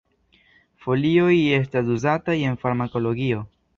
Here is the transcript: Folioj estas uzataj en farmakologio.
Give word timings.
Folioj 0.85 1.35
estas 1.57 1.91
uzataj 1.97 2.39
en 2.53 2.59
farmakologio. 2.65 3.45